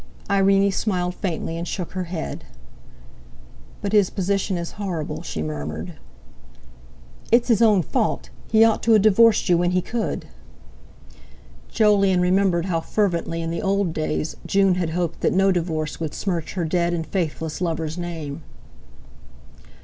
Irene 0.31 0.71
smiled 0.71 1.13
faintly 1.13 1.57
and 1.57 1.67
shook 1.67 1.91
her 1.91 2.05
head. 2.05 2.43
"But 3.83 3.91
his 3.93 4.09
position 4.09 4.57
is 4.57 4.71
horrible," 4.71 5.21
she 5.21 5.43
murmured. 5.43 5.93
"It's 7.31 7.49
his 7.49 7.61
own 7.61 7.83
fault; 7.83 8.31
he 8.51 8.63
ought 8.63 8.81
to 8.81 8.93
have 8.93 9.03
divorced 9.03 9.47
you 9.47 9.59
when 9.59 9.69
he 9.73 9.81
could." 9.83 10.25
Jolyon 11.69 12.19
remembered 12.19 12.65
how 12.65 12.79
fervently 12.81 13.43
in 13.43 13.51
the 13.51 13.61
old 13.61 13.93
days 13.93 14.35
June 14.43 14.73
had 14.73 14.89
hoped 14.89 15.21
that 15.21 15.33
no 15.33 15.51
divorce 15.51 15.99
would 15.99 16.15
smirch 16.15 16.53
her 16.53 16.65
dead 16.65 16.95
and 16.95 17.05
faithless 17.05 17.61
lover's 17.61 17.95
name. 17.95 18.41